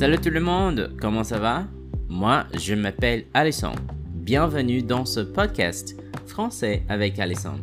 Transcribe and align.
Salut 0.00 0.16
tout 0.16 0.30
le 0.30 0.40
monde, 0.40 0.96
comment 0.98 1.22
ça 1.22 1.38
va? 1.38 1.66
Moi, 2.08 2.46
je 2.54 2.74
m'appelle 2.74 3.26
Alessandre. 3.34 3.82
Bienvenue 4.14 4.80
dans 4.80 5.04
ce 5.04 5.20
podcast 5.20 5.94
Français 6.26 6.82
avec 6.88 7.18
Alessandre. 7.18 7.62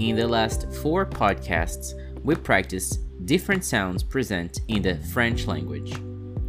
In 0.00 0.16
the 0.16 0.26
last 0.26 0.66
four 0.82 1.06
podcasts, 1.06 1.94
we 2.24 2.34
practiced 2.34 2.98
different 3.24 3.62
sounds 3.62 4.02
present 4.02 4.62
in 4.68 4.82
the 4.82 4.96
French 5.12 5.46
language. 5.46 5.92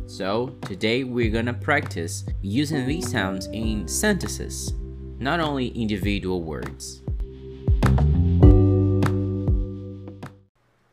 So, 0.07 0.57
today 0.67 1.03
we're 1.03 1.29
gonna 1.29 1.53
practice 1.53 2.25
using 2.41 2.87
these 2.87 3.11
sounds 3.11 3.47
in 3.53 3.87
sentences, 3.87 4.73
not 5.19 5.39
only 5.39 5.67
individual 5.75 6.41
words. 6.41 7.03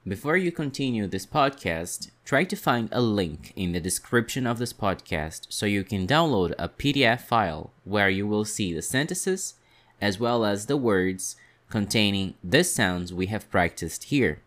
Before 0.07 0.37
you 0.37 0.53
continue 0.53 1.07
this 1.07 1.25
podcast, 1.25 2.11
try 2.27 2.43
to 2.43 2.57
find 2.57 2.89
a 2.91 3.01
link 3.01 3.53
in 3.55 3.71
the 3.71 3.81
description 3.81 4.47
of 4.49 4.59
this 4.59 4.73
podcast 4.73 5.47
so 5.49 5.65
you 5.65 5.85
can 5.85 6.09
download 6.09 6.53
a 6.59 6.69
PDF 6.69 7.21
file 7.21 7.71
where 7.85 8.11
you 8.11 8.27
will 8.27 8.45
see 8.45 8.75
the 8.75 8.83
sentences 8.83 9.55
as 10.01 10.19
well 10.19 10.45
as 10.45 10.67
the 10.67 10.77
words 10.77 11.37
containing 11.71 12.35
the 12.43 12.65
sounds 12.65 13.15
we 13.15 13.27
have 13.27 13.49
practiced 13.49 14.05
here. 14.05 14.43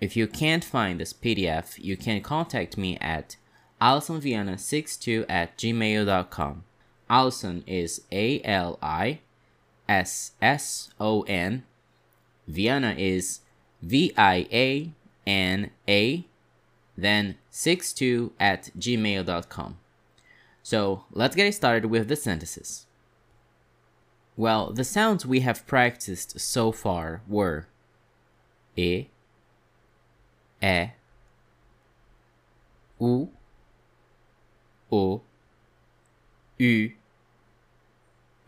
If 0.00 0.16
you 0.16 0.28
can't 0.28 0.64
find 0.64 1.00
this 1.00 1.12
PDF, 1.12 1.74
you 1.78 1.96
can 1.96 2.22
contact 2.22 2.78
me 2.78 2.96
at 2.98 3.36
alissonviana62 3.82 5.26
at 5.28 5.58
gmail.com. 5.58 6.64
Alisson 7.10 7.64
is 7.66 8.02
A 8.12 8.40
L 8.44 8.78
I 8.80 9.18
S 9.88 10.32
S 10.40 10.90
O 11.00 11.22
N. 11.22 11.64
Viana 12.46 12.94
is 12.96 13.40
V 13.82 14.12
I 14.16 14.46
A 14.52 14.92
N 15.26 15.70
A, 15.88 16.26
then 17.00 17.36
62 17.50 18.32
at 18.38 18.70
gmail.com. 18.78 19.78
So 20.62 21.04
let's 21.10 21.36
get 21.36 21.52
started 21.54 21.86
with 21.86 22.08
the 22.08 22.16
sentences. 22.16 22.86
Well, 24.36 24.72
the 24.72 24.84
sounds 24.84 25.26
we 25.26 25.40
have 25.40 25.66
practiced 25.66 26.40
so 26.40 26.72
far 26.72 27.22
were 27.28 27.66
E, 28.76 29.06
E, 30.62 30.86
U, 33.00 33.28
O, 34.92 35.20
U, 36.58 36.92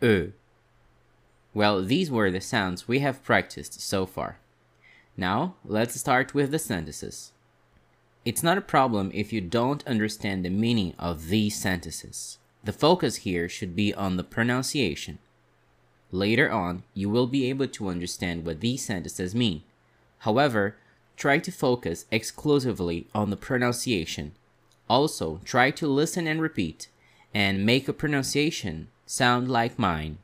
E. 0.01 0.27
Well, 1.53 1.83
these 1.83 2.09
were 2.09 2.31
the 2.31 2.41
sounds 2.41 2.87
we 2.87 2.99
have 2.99 3.23
practiced 3.23 3.79
so 3.81 4.05
far. 4.05 4.39
Now, 5.15 5.55
let's 5.63 5.99
start 5.99 6.33
with 6.33 6.49
the 6.49 6.57
sentences. 6.57 7.32
It's 8.25 8.43
not 8.43 8.57
a 8.57 8.61
problem 8.61 9.11
if 9.13 9.33
you 9.33 9.41
don't 9.41 9.85
understand 9.85 10.45
the 10.45 10.49
meaning 10.49 10.93
of 10.97 11.27
these 11.27 11.55
sentences. 11.59 12.37
The 12.63 12.71
focus 12.71 13.17
here 13.17 13.49
should 13.49 13.75
be 13.75 13.93
on 13.93 14.15
the 14.15 14.23
pronunciation. 14.23 15.19
Later 16.11 16.49
on, 16.49 16.83
you 16.93 17.09
will 17.09 17.27
be 17.27 17.49
able 17.49 17.67
to 17.67 17.89
understand 17.89 18.45
what 18.45 18.61
these 18.61 18.85
sentences 18.85 19.35
mean. 19.35 19.63
However, 20.19 20.77
try 21.17 21.39
to 21.39 21.51
focus 21.51 22.05
exclusively 22.11 23.07
on 23.13 23.29
the 23.29 23.35
pronunciation. 23.35 24.31
Also, 24.89 25.41
try 25.43 25.71
to 25.71 25.87
listen 25.87 26.25
and 26.27 26.41
repeat, 26.41 26.87
and 27.33 27.65
make 27.65 27.89
a 27.89 27.93
pronunciation 27.93 28.87
sound 29.05 29.49
like 29.49 29.77
mine. 29.77 30.19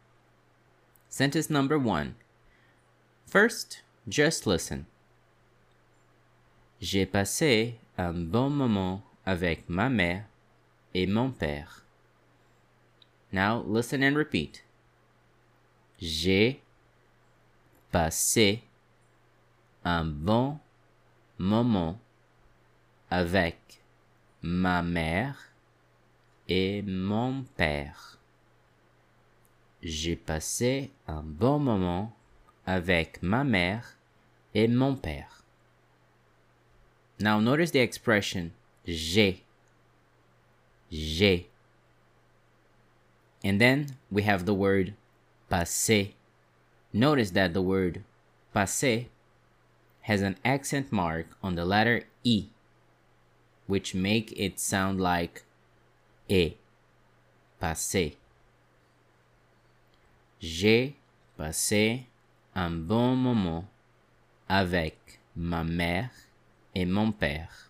Sentence 1.10 1.50
number 1.50 1.78
one. 1.78 2.16
First, 3.26 3.82
just 4.08 4.48
listen. 4.48 4.86
J'ai 6.80 7.06
passé 7.06 7.74
un 8.00 8.14
bon 8.14 8.50
moment 8.50 9.02
avec 9.26 9.68
ma 9.68 9.90
mère 9.90 10.24
et 10.94 11.06
mon 11.06 11.32
père. 11.32 11.84
Now 13.34 13.62
listen 13.68 14.02
and 14.04 14.16
repeat. 14.16 14.64
J'ai 16.00 16.64
passé 17.92 18.64
un 19.84 20.06
bon 20.06 20.60
moment 21.38 22.00
avec 23.10 23.84
ma 24.42 24.82
mère 24.82 25.38
et 26.48 26.82
mon 26.82 27.44
père. 27.58 28.18
J'ai 29.84 30.16
passé 30.16 30.90
un 31.06 31.22
bon 31.22 31.60
moment 31.60 32.16
avec 32.66 33.22
ma 33.22 33.44
mère 33.44 33.98
et 34.54 34.70
mon 34.70 34.96
père. 34.96 35.39
Now 37.20 37.40
notice 37.40 37.72
the 37.72 37.80
expression 37.80 38.54
j'ai. 38.88 39.44
J'ai. 40.90 41.48
And 43.44 43.60
then 43.60 43.98
we 44.10 44.24
have 44.24 44.46
the 44.46 44.54
word 44.54 44.94
passé. 45.52 46.14
Notice 46.94 47.32
that 47.32 47.54
the 47.54 47.62
word 47.62 48.04
passé 48.56 49.08
has 50.02 50.22
an 50.22 50.38
accent 50.44 50.92
mark 50.92 51.28
on 51.44 51.56
the 51.56 51.66
letter 51.66 52.04
E, 52.24 52.48
which 53.68 53.94
make 53.94 54.32
it 54.38 54.60
sound 54.60 55.00
like 55.00 55.44
E. 56.30 56.54
Passé. 57.62 58.16
J'ai 60.42 60.96
passé 61.38 62.06
un 62.56 62.88
bon 62.88 63.16
moment 63.16 63.66
avec 64.50 65.20
ma 65.36 65.64
mère 65.64 66.10
et 66.80 66.86
mon 66.86 67.12
père. 67.12 67.68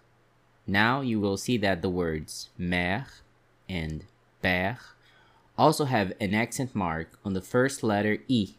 Now 0.67 1.01
you 1.01 1.19
will 1.19 1.37
see 1.37 1.57
that 1.57 1.81
the 1.81 1.89
words 1.89 2.49
mère 2.59 3.21
and 3.67 4.05
père 4.43 4.77
also 5.57 5.85
have 5.85 6.13
an 6.21 6.33
accent 6.33 6.75
mark 6.75 7.17
on 7.25 7.33
the 7.33 7.41
first 7.41 7.83
letter 7.83 8.19
E. 8.27 8.55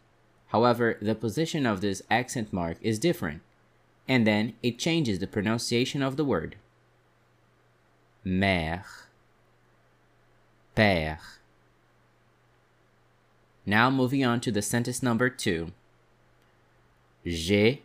However, 0.49 0.99
the 1.01 1.15
position 1.15 1.65
of 1.65 1.81
this 1.81 2.03
accent 2.11 2.53
mark 2.53 2.79
is 2.83 2.99
different, 2.99 3.43
and 4.09 4.27
then 4.27 4.55
it 4.63 4.79
changes 4.79 5.21
the 5.21 5.29
pronunciation 5.29 6.03
of 6.03 6.17
the 6.17 6.25
word. 6.25 6.57
Mère, 8.27 9.07
père. 10.77 11.19
Now 13.65 13.89
moving 13.89 14.25
on 14.25 14.41
to 14.41 14.51
the 14.51 14.63
sentence 14.63 15.03
number 15.03 15.31
two. 15.31 15.71
J'ai 17.25 17.83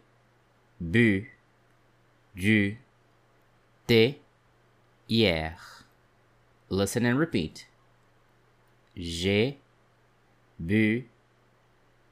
bu 0.82 1.28
du 2.35 2.78
thé 3.88 4.16
hier. 5.07 5.57
Listen 6.69 7.06
and 7.06 7.19
repeat. 7.19 7.68
J'ai 8.96 9.57
bu 10.59 11.03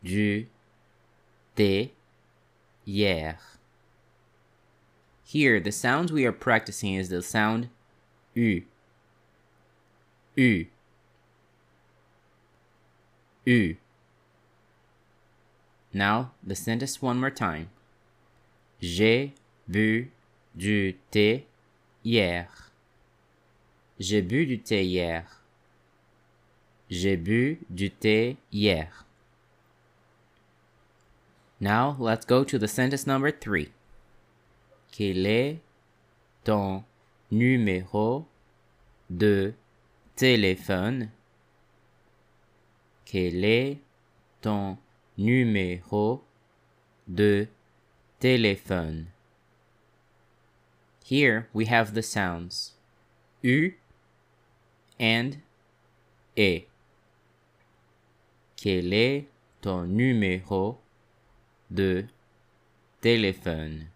du 0.03 0.47
thé 1.55 1.91
hier. 2.85 3.37
Here, 5.23 5.59
the 5.59 5.71
sounds 5.71 6.11
we 6.11 6.25
are 6.25 6.31
practicing 6.31 6.93
is 6.93 7.09
the 7.09 7.23
sound 7.23 7.69
U. 8.35 8.63
U. 10.35 10.67
U. 13.45 13.75
Now, 15.93 16.31
the 16.43 16.55
sentence 16.55 17.01
one 17.01 17.19
more 17.19 17.29
time. 17.29 17.69
J'ai 18.81 19.33
bu 19.67 20.11
du 20.55 20.95
thé 21.11 21.45
hier. 22.03 22.47
J'ai 23.99 24.21
bu 24.21 24.45
du 24.45 24.59
thé 24.59 24.83
hier. 24.83 25.23
J'ai 26.89 27.17
bu 27.17 27.59
du 27.69 27.89
thé 27.89 28.37
hier. 28.51 29.05
Now, 31.59 31.95
let's 31.97 32.25
go 32.25 32.43
to 32.43 32.59
the 32.59 32.67
sentence 32.67 33.07
number 33.07 33.31
three. 33.31 33.71
Quel 34.91 35.25
est 35.25 35.59
ton 36.43 36.83
numéro 37.31 38.25
de 39.09 39.53
téléphone? 40.15 41.09
Quel 43.05 43.45
est 43.45 43.77
ton 44.41 44.77
numéro 45.17 46.21
de 47.07 47.47
téléphone? 48.19 49.05
Here 51.05 51.49
we 51.51 51.65
have 51.65 51.93
the 51.93 52.01
sounds 52.01 52.71
U 53.41 53.73
and 54.97 55.41
E. 56.37 56.63
Quel 58.55 58.93
est 58.93 59.25
ton 59.61 59.87
numéro 59.89 60.77
de 61.69 62.07
téléphone? 63.01 63.87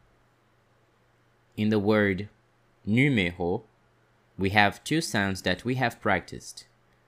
In 1.56 1.70
the 1.70 1.80
word 1.80 2.28
numéro, 2.86 3.64
we 4.38 4.50
have 4.50 4.84
two 4.84 5.00
sounds 5.00 5.44
that 5.44 5.64
we 5.64 5.76
have 5.76 6.02
practiced. 6.02 6.66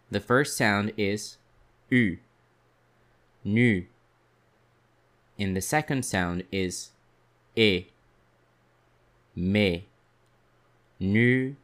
The 0.10 0.22
first 0.22 0.56
sound 0.56 0.94
is 0.96 1.36
U, 1.90 2.20
nu. 3.44 3.86
And 5.38 5.58
the 5.58 5.62
second 5.62 6.06
sound 6.06 6.46
is 6.54 6.92
E, 7.58 7.88
me. 9.36 9.89
Numéro. 11.02 11.56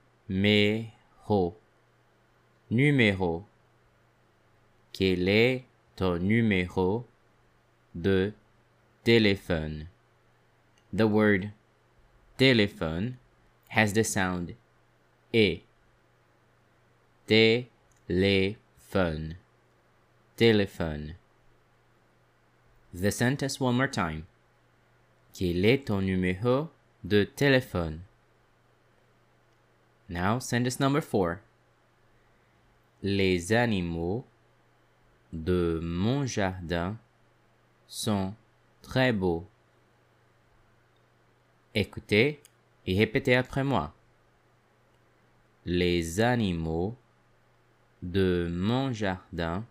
numéro. 2.71 3.45
Quel 4.93 5.27
est 5.27 5.65
ton 5.97 6.19
numéro 6.19 7.05
de 7.93 8.31
téléphone? 9.03 9.87
The 10.95 11.05
word 11.05 11.51
téléphone 12.37 13.17
has 13.71 13.91
the 13.91 14.05
sound 14.05 14.55
e. 15.33 15.63
Téléphone. 17.27 19.35
Téléphone. 20.37 21.15
The 22.93 23.11
sentence 23.11 23.59
one 23.59 23.75
more 23.75 23.91
time. 23.91 24.23
Quel 25.33 25.65
est 25.65 25.87
ton 25.87 26.01
numéro 26.01 26.69
de 27.03 27.25
téléphone? 27.25 27.99
Now, 30.07 30.39
sentence 30.39 30.79
number 30.79 31.01
four. 31.01 31.41
Les 33.01 33.51
animaux 33.51 34.23
de 35.33 35.79
mon 35.81 36.25
jardin 36.25 36.97
sont 37.87 38.33
très 38.81 39.11
beaux. 39.11 39.45
Écoutez 41.73 42.39
et 42.85 42.97
répétez 42.97 43.35
après 43.35 43.63
moi. 43.63 43.93
Les 45.65 46.19
animaux 46.21 46.95
de 48.03 48.47
mon 48.51 48.93
jardin 48.93 49.65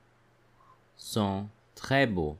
sont 0.96 1.48
très 1.75 2.06
beaux. 2.06 2.37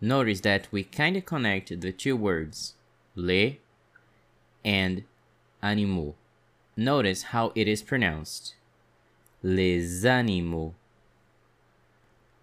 Notice 0.00 0.42
that 0.42 0.68
we 0.70 0.84
kind 0.84 1.16
of 1.16 1.24
connect 1.24 1.80
the 1.80 1.92
two 1.92 2.16
words, 2.16 2.74
les 3.16 3.60
and 4.64 5.02
animaux. 5.64 6.14
Notice 6.76 7.32
how 7.32 7.52
it 7.54 7.66
is 7.66 7.82
pronounced. 7.82 8.54
Les 9.42 10.04
animaux. 10.04 10.74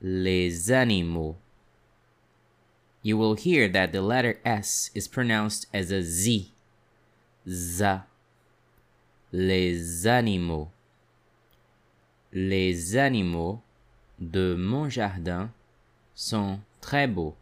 Les 0.02 0.72
animaux. 0.72 1.36
You 3.04 3.18
will 3.18 3.36
hear 3.36 3.68
that 3.68 3.92
the 3.92 4.02
letter 4.02 4.40
S 4.44 4.90
is 4.96 5.08
pronounced 5.08 5.68
as 5.74 5.92
a 5.92 6.02
Z. 6.02 6.52
Z. 7.48 8.02
Les 9.32 10.08
animaux. 10.08 10.70
Les 12.34 12.96
animaux 12.96 13.62
de 14.20 14.56
mon 14.56 14.90
jardin 14.90 15.52
sont 16.16 16.60
très 16.82 17.08
beaux. 17.08 17.36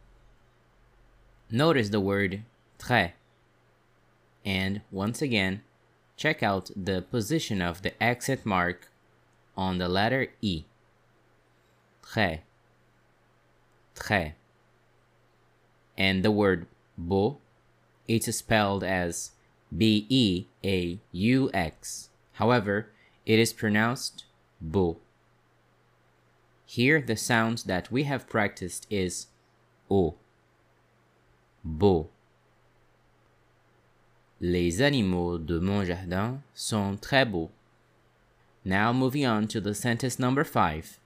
Notice 1.50 1.90
the 1.90 2.00
word 2.00 2.42
très. 2.78 3.12
And 4.44 4.80
once 4.90 5.20
again, 5.20 5.62
check 6.20 6.42
out 6.42 6.70
the 6.76 7.00
position 7.00 7.62
of 7.62 7.80
the 7.80 7.94
accent 8.02 8.44
mark 8.44 8.88
on 9.56 9.78
the 9.78 9.88
letter 9.88 10.26
E. 10.42 10.64
Très. 12.04 12.40
Très. 13.94 14.34
And 15.96 16.22
the 16.22 16.30
word 16.30 16.66
beau, 16.98 17.38
it's 18.06 18.36
spelled 18.36 18.84
as 18.84 19.30
B 19.74 20.04
E 20.10 20.44
A 20.62 20.98
U 21.12 21.50
X. 21.54 22.10
However, 22.34 22.90
it 23.24 23.38
is 23.38 23.54
pronounced 23.54 24.24
beau. 24.60 24.98
Here, 26.66 27.00
the 27.00 27.16
sound 27.16 27.64
that 27.64 27.90
we 27.90 28.02
have 28.02 28.28
practiced 28.28 28.86
is 28.90 29.28
O. 29.90 30.16
Beau. 31.64 32.10
Les 34.40 34.80
animaux 34.80 35.36
de 35.36 35.58
mon 35.58 35.84
jardin 35.84 36.40
sont 36.54 36.96
très 36.96 37.26
beaux. 37.26 37.50
Now 38.64 38.92
moving 38.92 39.26
on 39.26 39.46
to 39.48 39.60
the 39.60 39.74
sentence 39.74 40.18
number 40.18 40.44
five. 40.44 40.98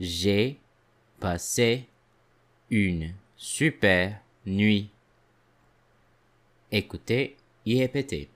J'ai 0.00 0.58
passé 1.20 1.86
une 2.70 3.14
super 3.36 4.20
nuit. 4.44 4.90
Écoutez 6.72 7.36
et 7.66 7.78
répétez. 7.78 8.28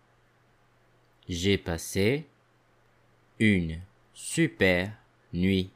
J'ai 1.28 1.58
passé 1.58 2.24
une 3.40 3.80
super 4.14 4.92
nuit. 5.32 5.70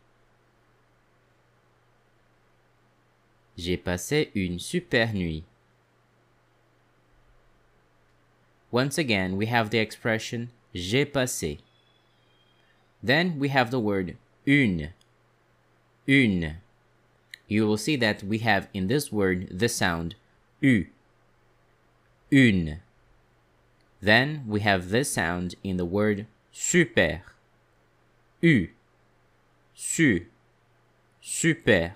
J'ai 3.58 3.76
passé 3.76 4.30
une 4.34 4.60
super 4.60 5.12
nuit. 5.12 5.44
Once 8.72 8.96
again, 8.96 9.36
we 9.36 9.46
have 9.46 9.68
the 9.68 9.78
expression 9.78 10.50
j'ai 10.74 11.04
passé. 11.04 11.58
Then 13.02 13.38
we 13.38 13.48
have 13.48 13.70
the 13.70 13.78
word 13.78 14.16
une. 14.46 14.88
Une. 16.08 16.56
You 17.46 17.66
will 17.66 17.76
see 17.76 17.96
that 17.96 18.24
we 18.24 18.38
have 18.38 18.68
in 18.72 18.86
this 18.88 19.12
word 19.12 19.46
the 19.50 19.68
sound 19.68 20.14
u. 20.60 20.86
Une. 22.32 22.80
Then 24.00 24.44
we 24.48 24.60
have 24.60 24.88
this 24.88 25.10
sound 25.12 25.54
in 25.62 25.76
the 25.76 25.84
word 25.84 26.26
super. 26.50 27.20
U. 28.40 28.68
Su. 29.74 30.26
Super. 31.20 31.94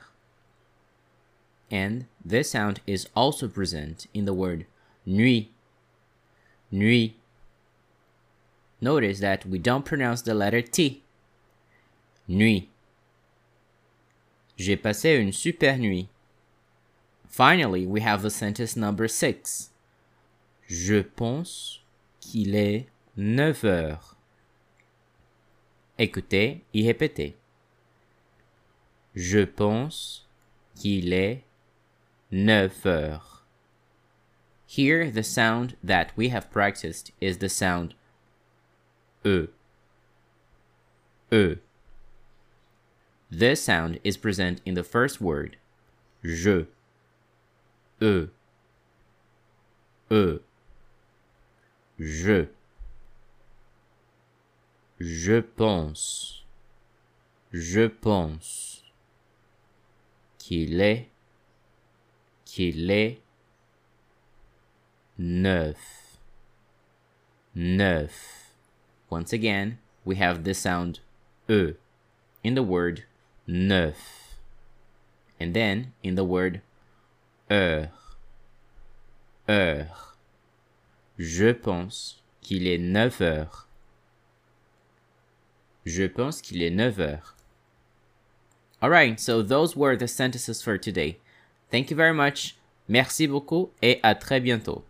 And 1.70 2.04
this 2.24 2.50
sound 2.50 2.80
is 2.86 3.08
also 3.16 3.48
present 3.48 4.06
in 4.12 4.26
the 4.26 4.34
word 4.34 4.66
nuit 5.06 5.48
nuit. 6.76 7.14
Notice 8.80 9.20
that 9.20 9.46
we 9.46 9.58
don't 9.58 9.84
pronounce 9.84 10.22
the 10.22 10.34
letter 10.34 10.62
T. 10.62 11.02
Nuit. 12.28 12.68
J'ai 14.56 14.76
passé 14.76 15.16
une 15.16 15.32
super 15.32 15.78
nuit. 15.78 16.08
Finally, 17.28 17.86
we 17.86 18.00
have 18.00 18.22
the 18.22 18.30
sentence 18.30 18.76
number 18.76 19.08
six. 19.08 19.70
Je 20.68 21.02
pense 21.02 21.82
qu'il 22.20 22.54
est 22.54 22.86
neuf 23.16 23.64
heures. 23.64 24.16
Écoutez 25.98 26.62
et 26.74 26.86
répétez. 26.86 27.36
Je 29.14 29.44
pense 29.44 30.26
qu'il 30.74 31.12
est 31.12 31.42
neuf 32.30 32.84
heures. 32.84 33.35
Here, 34.76 35.10
the 35.10 35.22
sound 35.22 35.74
that 35.82 36.12
we 36.16 36.28
have 36.28 36.50
practiced 36.50 37.10
is 37.18 37.38
the 37.38 37.48
sound 37.48 37.94
E. 39.24 39.46
E. 41.32 41.56
This 43.30 43.62
sound 43.62 43.98
is 44.04 44.18
present 44.18 44.60
in 44.66 44.74
the 44.74 44.82
first 44.82 45.18
word, 45.18 45.56
je. 46.22 46.66
E. 48.02 48.28
E. 50.10 50.40
Je. 51.98 52.48
Je 55.00 55.40
pense. 55.40 56.42
Je 57.50 57.88
pense. 57.88 58.82
Qu'il 60.38 60.78
est. 60.82 61.08
Qu'il 62.44 62.90
est 62.90 63.22
neuf, 65.18 66.18
neuf. 67.54 68.52
Once 69.08 69.32
again, 69.32 69.78
we 70.04 70.16
have 70.16 70.44
the 70.44 70.54
sound 70.54 71.00
e 71.48 71.74
in 72.42 72.54
the 72.54 72.62
word 72.62 73.04
neuf. 73.46 74.38
And 75.38 75.54
then 75.54 75.92
in 76.02 76.14
the 76.14 76.24
word 76.24 76.60
heure, 77.50 77.90
heure. 79.48 80.16
Je 81.18 81.52
pense 81.52 82.22
qu'il 82.42 82.66
est 82.66 82.78
neuf 82.78 83.20
heures. 83.20 83.66
Je 85.84 86.08
pense 86.08 86.40
qu'il 86.40 86.62
est 86.62 86.70
neuf 86.70 86.98
heures. 86.98 87.34
Alright, 88.82 89.18
so 89.18 89.42
those 89.42 89.76
were 89.76 89.96
the 89.96 90.08
sentences 90.08 90.62
for 90.62 90.76
today. 90.76 91.18
Thank 91.70 91.90
you 91.90 91.96
very 91.96 92.12
much. 92.12 92.56
Merci 92.88 93.26
beaucoup 93.26 93.70
et 93.82 94.00
à 94.02 94.14
très 94.14 94.40
bientôt. 94.40 94.84